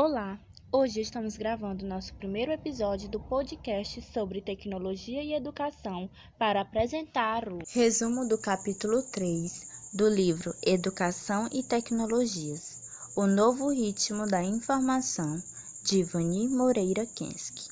Olá! 0.00 0.38
Hoje 0.70 1.00
estamos 1.00 1.36
gravando 1.36 1.84
nosso 1.84 2.14
primeiro 2.14 2.52
episódio 2.52 3.08
do 3.08 3.18
podcast 3.18 4.00
sobre 4.00 4.40
tecnologia 4.40 5.24
e 5.24 5.34
educação 5.34 6.08
para 6.38 6.60
apresentar 6.60 7.48
o 7.48 7.58
resumo 7.74 8.28
do 8.28 8.38
capítulo 8.38 9.02
3 9.02 9.90
do 9.92 10.08
livro 10.08 10.54
Educação 10.64 11.48
e 11.52 11.64
Tecnologias: 11.64 13.10
O 13.16 13.26
Novo 13.26 13.70
Ritmo 13.70 14.24
da 14.24 14.40
Informação, 14.40 15.42
de 15.82 15.98
Ivani 15.98 16.46
Moreira 16.46 17.04
Kensky. 17.04 17.66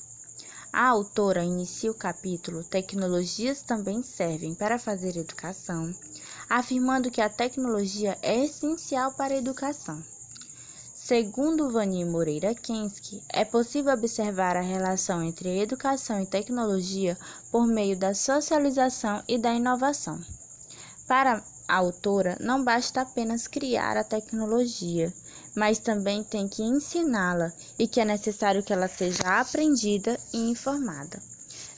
A 0.73 0.85
autora 0.85 1.45
inicia 1.45 1.89
o 1.89 1.97
capítulo 1.97 2.61
Tecnologias 2.61 3.61
também 3.61 4.03
servem 4.03 4.53
para 4.53 4.77
fazer 4.77 5.15
educação, 5.15 5.95
afirmando 6.49 7.09
que 7.09 7.21
a 7.21 7.29
tecnologia 7.29 8.17
é 8.21 8.43
essencial 8.43 9.13
para 9.13 9.33
a 9.33 9.37
educação. 9.37 10.03
Segundo 11.07 11.69
Vani 11.69 12.03
Moreira 12.03 12.53
Kensky, 12.53 13.23
é 13.29 13.45
possível 13.45 13.93
observar 13.93 14.57
a 14.57 14.61
relação 14.61 15.23
entre 15.23 15.57
educação 15.57 16.21
e 16.21 16.25
tecnologia 16.25 17.17
por 17.49 17.65
meio 17.65 17.97
da 17.97 18.13
socialização 18.13 19.23
e 19.25 19.37
da 19.37 19.53
inovação. 19.53 20.19
Para 21.07 21.41
a 21.65 21.77
autora, 21.77 22.35
não 22.41 22.61
basta 22.61 22.99
apenas 22.99 23.47
criar 23.47 23.95
a 23.95 24.03
tecnologia, 24.03 25.13
mas 25.55 25.79
também 25.79 26.25
tem 26.25 26.45
que 26.45 26.61
ensiná-la 26.61 27.53
e 27.79 27.87
que 27.87 28.01
é 28.01 28.03
necessário 28.03 28.61
que 28.61 28.73
ela 28.73 28.89
seja 28.89 29.39
aprendida 29.39 30.19
e 30.33 30.49
informada. 30.49 31.21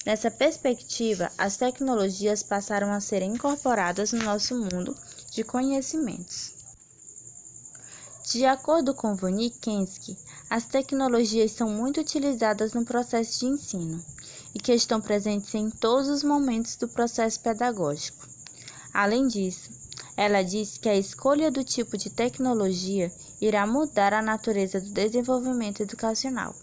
Nessa 0.08 0.32
perspectiva, 0.32 1.32
as 1.38 1.56
tecnologias 1.56 2.42
passaram 2.42 2.92
a 2.92 3.00
ser 3.00 3.22
incorporadas 3.22 4.12
no 4.12 4.24
nosso 4.24 4.56
mundo 4.56 4.98
de 5.30 5.44
conhecimentos. 5.44 6.59
De 8.32 8.46
acordo 8.46 8.94
com 8.94 9.18
Kensky, 9.60 10.16
as 10.48 10.64
tecnologias 10.64 11.52
são 11.52 11.68
muito 11.68 12.00
utilizadas 12.00 12.74
no 12.74 12.86
processo 12.86 13.40
de 13.40 13.48
ensino 13.48 14.06
e 14.54 14.60
que 14.60 14.72
estão 14.72 15.02
presentes 15.02 15.56
em 15.56 15.72
todos 15.72 16.08
os 16.08 16.24
momentos 16.24 16.76
do 16.76 16.88
processo 16.88 17.40
pedagógico. 17.40 18.28
Além 18.94 19.28
disso, 19.28 19.72
ela 20.16 20.44
diz 20.44 20.78
que 20.78 20.88
a 20.88 20.96
escolha 20.96 21.50
do 21.50 21.64
tipo 21.64 21.98
de 21.98 22.12
tecnologia 22.12 23.12
irá 23.42 23.66
mudar 23.66 24.14
a 24.14 24.22
natureza 24.22 24.80
do 24.80 24.92
desenvolvimento 24.92 25.82
educacional. 25.82 26.54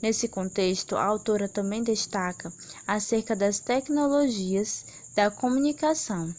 Nesse 0.00 0.26
contexto, 0.26 0.96
a 0.96 1.04
autora 1.04 1.50
também 1.50 1.82
destaca 1.82 2.50
acerca 2.86 3.36
das 3.36 3.58
tecnologias 3.58 4.86
da 5.14 5.30
comunicação 5.30 6.34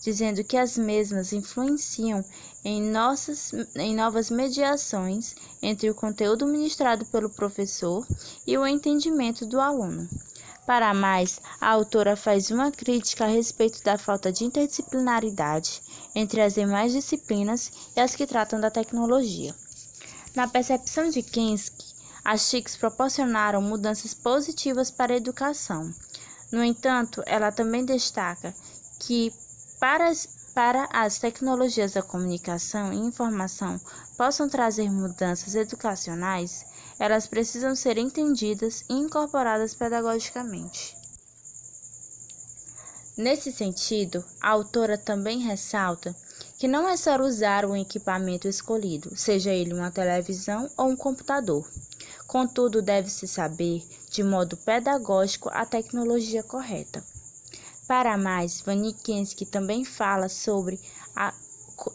dizendo 0.00 0.44
que 0.44 0.56
as 0.56 0.78
mesmas 0.78 1.32
influenciam 1.32 2.24
em, 2.64 2.82
nossas, 2.82 3.52
em 3.76 3.94
novas 3.94 4.30
mediações 4.30 5.34
entre 5.62 5.90
o 5.90 5.94
conteúdo 5.94 6.46
ministrado 6.46 7.04
pelo 7.06 7.30
professor 7.30 8.06
e 8.46 8.56
o 8.56 8.66
entendimento 8.66 9.46
do 9.46 9.60
aluno. 9.60 10.08
Para 10.66 10.92
mais, 10.92 11.40
a 11.60 11.70
autora 11.70 12.14
faz 12.14 12.50
uma 12.50 12.70
crítica 12.70 13.24
a 13.24 13.28
respeito 13.28 13.82
da 13.82 13.96
falta 13.96 14.30
de 14.30 14.44
interdisciplinaridade 14.44 15.80
entre 16.14 16.42
as 16.42 16.54
demais 16.54 16.92
disciplinas 16.92 17.72
e 17.96 18.00
as 18.00 18.14
que 18.14 18.26
tratam 18.26 18.60
da 18.60 18.70
tecnologia. 18.70 19.54
Na 20.34 20.46
percepção 20.46 21.08
de 21.08 21.22
Kinsky, 21.22 21.86
as 22.22 22.50
TICs 22.50 22.76
proporcionaram 22.76 23.62
mudanças 23.62 24.12
positivas 24.12 24.90
para 24.90 25.14
a 25.14 25.16
educação. 25.16 25.90
No 26.52 26.62
entanto, 26.62 27.22
ela 27.24 27.50
também 27.50 27.84
destaca 27.84 28.54
que 29.00 29.32
para 29.80 30.08
as, 30.08 30.26
para 30.54 30.88
as 30.92 31.18
tecnologias 31.18 31.92
da 31.92 32.02
comunicação 32.02 32.92
e 32.92 32.96
informação 32.96 33.80
possam 34.16 34.48
trazer 34.48 34.90
mudanças 34.90 35.54
educacionais, 35.54 36.66
elas 36.98 37.26
precisam 37.26 37.76
ser 37.76 37.96
entendidas 37.96 38.84
e 38.88 38.94
incorporadas 38.94 39.74
pedagogicamente. 39.74 40.96
Nesse 43.16 43.50
sentido, 43.50 44.24
a 44.40 44.50
autora 44.50 44.96
também 44.96 45.38
ressalta 45.40 46.14
que 46.58 46.66
não 46.66 46.88
é 46.88 46.96
só 46.96 47.16
usar 47.20 47.64
o 47.64 47.76
equipamento 47.76 48.48
escolhido, 48.48 49.16
seja 49.16 49.52
ele 49.52 49.74
uma 49.74 49.90
televisão 49.90 50.68
ou 50.76 50.88
um 50.88 50.96
computador. 50.96 51.68
Contudo, 52.26 52.82
deve-se 52.82 53.28
saber, 53.28 53.84
de 54.10 54.22
modo 54.22 54.56
pedagógico, 54.56 55.48
a 55.52 55.64
tecnologia 55.64 56.42
correta. 56.42 57.02
Para 57.88 58.18
mais, 58.18 58.60
Vanikensky 58.60 59.46
também 59.46 59.82
fala 59.82 60.28
sobre, 60.28 60.78
a, 61.16 61.32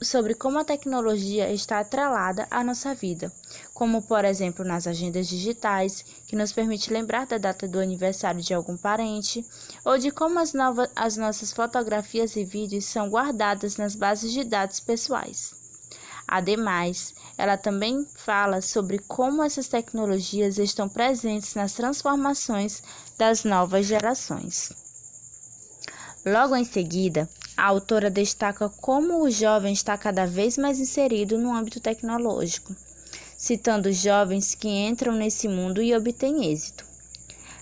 sobre 0.02 0.34
como 0.34 0.58
a 0.58 0.66
tecnologia 0.66 1.54
está 1.54 1.80
atrelada 1.80 2.48
à 2.50 2.64
nossa 2.64 2.96
vida, 2.96 3.31
como 3.76 4.02
por 4.02 4.26
exemplo 4.26 4.66
nas 4.66 4.88
agendas 4.88 5.28
digitais, 5.28 6.04
que 6.28 6.36
nos 6.36 6.52
permite 6.52 6.92
lembrar 6.92 7.28
da 7.28 7.38
data 7.38 7.68
do 7.68 7.80
aniversário 7.80 8.42
de 8.42 8.56
algum 8.56 8.76
parente, 8.76 9.46
ou 9.86 10.00
de 10.00 10.09
como 10.09 10.40
as, 10.40 10.52
novas, 10.52 10.90
as 10.96 11.16
nossas 11.16 11.54
fotografias 11.54 12.36
e 12.36 12.44
vídeos 12.44 12.86
são 12.86 13.08
guardadas 13.08 13.78
nas 13.78 13.94
bases 13.94 14.31
de 14.31 14.44
dados 14.44 14.80
pessoais. 14.80 15.54
Ademais, 16.28 17.14
ela 17.38 17.56
também 17.56 18.04
fala 18.16 18.62
sobre 18.62 18.98
como 18.98 19.44
essas 19.44 19.68
tecnologias 19.68 20.58
estão 20.58 20.90
presentes 20.90 21.54
nas 21.54 21.74
transformações 21.74 22.81
das 23.16 23.44
novas 23.44 23.86
gerações. 23.86 24.82
Logo 26.25 26.56
em 26.56 26.63
seguida, 26.63 27.28
a 27.57 27.66
autora 27.66 28.09
destaca 28.09 28.69
como 28.69 29.22
o 29.22 29.29
jovem 29.29 29.73
está 29.73 29.97
cada 29.97 30.25
vez 30.25 30.57
mais 30.57 30.79
inserido 30.79 31.38
no 31.38 31.53
âmbito 31.53 31.81
tecnológico, 31.81 32.73
citando 33.38 33.91
jovens 33.91 34.56
que 34.56 34.69
entram 34.69 35.12
nesse 35.12 35.50
mundo 35.50 35.81
e 35.81 35.94
obtêm 35.94 36.50
êxito. 36.50 36.85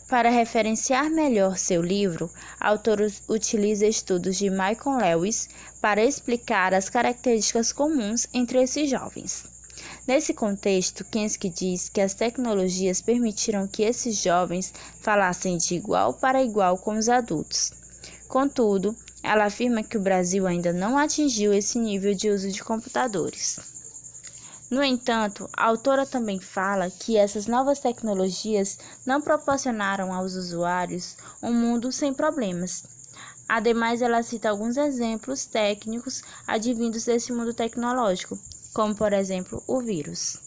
Para 0.08 0.30
referenciar 0.30 1.10
melhor 1.10 1.58
seu 1.58 1.82
livro, 1.82 2.30
a 2.60 2.68
autora 2.68 3.08
utiliza 3.28 3.88
estudos 3.88 4.38
de 4.38 4.52
Michael 4.52 4.98
Lewis 5.02 5.50
para 5.82 6.06
explicar 6.06 6.72
as 6.72 6.88
características 6.88 7.72
comuns 7.72 8.28
entre 8.32 8.62
esses 8.62 8.88
jovens. 8.88 9.44
Nesse 10.08 10.36
contexto, 10.36 11.04
Kensky 11.06 11.50
diz 11.50 11.90
que 11.90 12.00
as 12.00 12.14
tecnologias 12.14 13.02
permitiram 13.02 13.68
que 13.68 13.82
esses 13.82 14.22
jovens 14.22 14.72
falassem 15.00 15.58
de 15.58 15.74
igual 15.74 16.14
para 16.14 16.44
igual 16.44 16.78
com 16.78 16.96
os 16.96 17.10
adultos 17.10 17.81
Contudo, 18.32 18.96
ela 19.22 19.44
afirma 19.44 19.84
que 19.84 19.98
o 19.98 20.02
Brasil 20.02 20.48
ainda 20.48 20.72
não 20.72 20.98
atingiu 20.98 21.54
esse 21.54 21.78
nível 21.78 22.16
de 22.16 22.30
uso 22.30 22.50
de 22.50 22.64
computadores. 22.64 23.60
No 24.70 24.82
entanto, 24.82 25.50
a 25.52 25.66
autora 25.66 26.06
também 26.06 26.40
fala 26.40 26.90
que 26.90 27.18
essas 27.18 27.46
novas 27.46 27.82
tecnologias 27.82 28.80
não 29.06 29.22
proporcionaram 29.22 30.14
aos 30.14 30.36
usuários 30.36 31.18
um 31.44 31.52
mundo 31.52 31.92
sem 31.92 32.14
problemas. 32.14 32.86
Ademais, 33.50 34.02
ela 34.02 34.24
cita 34.24 34.50
alguns 34.50 34.78
exemplos 34.78 35.46
técnicos 35.46 36.24
advindos 36.48 37.04
desse 37.04 37.34
mundo 37.34 37.54
tecnológico, 37.54 38.40
como 38.74 38.96
por 38.96 39.12
exemplo 39.12 39.62
o 39.68 39.82
vírus. 39.82 40.40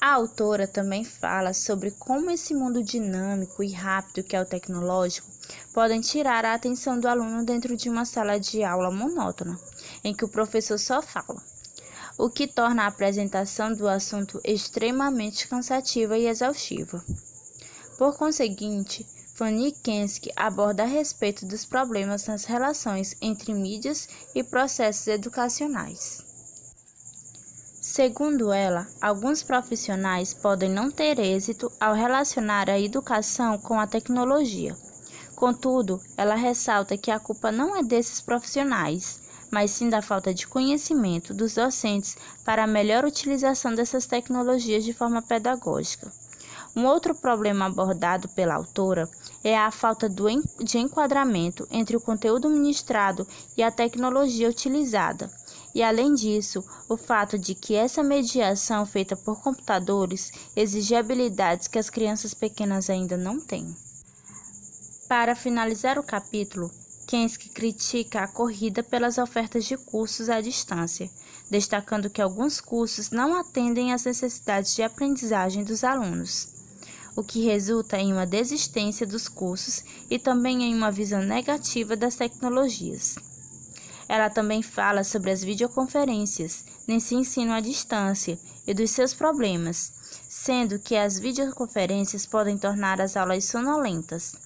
A 0.00 0.14
autora 0.14 0.66
também 0.66 1.04
fala 1.04 1.54
sobre 1.54 1.92
como 1.92 2.28
esse 2.28 2.52
mundo 2.52 2.82
dinâmico 2.82 3.62
e 3.62 3.70
rápido 3.70 4.24
que 4.24 4.34
é 4.34 4.42
o 4.42 4.44
tecnológico 4.44 5.33
podem 5.74 6.00
tirar 6.00 6.44
a 6.44 6.54
atenção 6.54 7.00
do 7.00 7.08
aluno 7.08 7.44
dentro 7.44 7.76
de 7.76 7.90
uma 7.90 8.04
sala 8.04 8.38
de 8.38 8.62
aula 8.62 8.92
monótona, 8.92 9.58
em 10.04 10.14
que 10.14 10.24
o 10.24 10.28
professor 10.28 10.78
só 10.78 11.02
fala, 11.02 11.42
o 12.16 12.30
que 12.30 12.46
torna 12.46 12.84
a 12.84 12.86
apresentação 12.86 13.74
do 13.74 13.88
assunto 13.88 14.40
extremamente 14.44 15.48
cansativa 15.48 16.16
e 16.16 16.28
exaustiva. 16.28 17.04
Por 17.98 18.16
conseguinte, 18.16 19.04
Fanny 19.34 19.72
Kensky 19.72 20.30
aborda 20.36 20.84
a 20.84 20.86
respeito 20.86 21.44
dos 21.44 21.64
problemas 21.64 22.24
nas 22.28 22.44
relações 22.44 23.16
entre 23.20 23.52
mídias 23.52 24.08
e 24.32 24.44
processos 24.44 25.08
educacionais. 25.08 26.22
Segundo 27.80 28.52
ela, 28.52 28.86
alguns 29.00 29.42
profissionais 29.42 30.32
podem 30.32 30.70
não 30.70 30.88
ter 30.88 31.18
êxito 31.18 31.70
ao 31.80 31.94
relacionar 31.94 32.70
a 32.70 32.80
educação 32.80 33.58
com 33.58 33.78
a 33.78 33.88
tecnologia 33.88 34.76
Contudo, 35.34 36.00
ela 36.16 36.34
ressalta 36.34 36.96
que 36.96 37.10
a 37.10 37.18
culpa 37.18 37.50
não 37.50 37.76
é 37.76 37.82
desses 37.82 38.20
profissionais, 38.20 39.20
mas 39.50 39.70
sim 39.70 39.88
da 39.88 40.00
falta 40.00 40.32
de 40.32 40.46
conhecimento 40.46 41.34
dos 41.34 41.54
docentes 41.54 42.16
para 42.44 42.64
a 42.64 42.68
melhor 42.68 43.04
utilização 43.04 43.74
dessas 43.74 44.06
tecnologias 44.06 44.84
de 44.84 44.92
forma 44.92 45.22
pedagógica. 45.22 46.12
Um 46.76 46.86
outro 46.86 47.14
problema 47.14 47.66
abordado 47.66 48.28
pela 48.28 48.54
autora 48.54 49.08
é 49.44 49.56
a 49.56 49.70
falta 49.70 50.08
de 50.08 50.78
enquadramento 50.78 51.68
entre 51.70 51.96
o 51.96 52.00
conteúdo 52.00 52.50
ministrado 52.50 53.26
e 53.56 53.62
a 53.62 53.70
tecnologia 53.70 54.48
utilizada. 54.48 55.30
E 55.72 55.82
além 55.82 56.14
disso, 56.14 56.64
o 56.88 56.96
fato 56.96 57.38
de 57.38 57.54
que 57.54 57.74
essa 57.74 58.02
mediação 58.02 58.84
feita 58.84 59.14
por 59.16 59.40
computadores 59.40 60.32
exige 60.56 60.96
habilidades 60.96 61.68
que 61.68 61.78
as 61.78 61.90
crianças 61.90 62.34
pequenas 62.34 62.90
ainda 62.90 63.16
não 63.16 63.40
têm. 63.40 63.76
Para 65.08 65.36
finalizar 65.36 65.98
o 65.98 66.02
capítulo, 66.02 66.70
Kensky 67.06 67.50
critica 67.50 68.22
a 68.22 68.26
corrida 68.26 68.82
pelas 68.82 69.18
ofertas 69.18 69.66
de 69.66 69.76
cursos 69.76 70.30
à 70.30 70.40
distância, 70.40 71.10
destacando 71.50 72.08
que 72.08 72.22
alguns 72.22 72.58
cursos 72.58 73.10
não 73.10 73.38
atendem 73.38 73.92
às 73.92 74.04
necessidades 74.04 74.74
de 74.74 74.82
aprendizagem 74.82 75.62
dos 75.62 75.84
alunos, 75.84 76.48
o 77.14 77.22
que 77.22 77.44
resulta 77.44 77.98
em 77.98 78.14
uma 78.14 78.24
desistência 78.24 79.06
dos 79.06 79.28
cursos 79.28 79.84
e 80.08 80.18
também 80.18 80.64
em 80.64 80.74
uma 80.74 80.90
visão 80.90 81.22
negativa 81.22 81.94
das 81.94 82.16
tecnologias. 82.16 83.16
Ela 84.08 84.30
também 84.30 84.62
fala 84.62 85.04
sobre 85.04 85.30
as 85.30 85.44
videoconferências 85.44 86.64
nesse 86.88 87.14
ensino 87.14 87.52
à 87.52 87.60
distância 87.60 88.38
e 88.66 88.72
dos 88.72 88.90
seus 88.90 89.12
problemas, 89.12 89.92
sendo 90.26 90.78
que 90.78 90.96
as 90.96 91.18
videoconferências 91.18 92.24
podem 92.24 92.56
tornar 92.56 93.02
as 93.02 93.18
aulas 93.18 93.44
sonolentas 93.44 94.43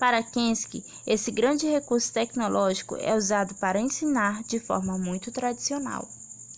para 0.00 0.22
Kensky, 0.22 0.82
esse 1.06 1.30
grande 1.30 1.68
recurso 1.68 2.10
tecnológico 2.10 2.96
é 2.96 3.14
usado 3.14 3.54
para 3.56 3.78
ensinar 3.78 4.42
de 4.44 4.58
forma 4.58 4.96
muito 4.96 5.30
tradicional. 5.30 6.08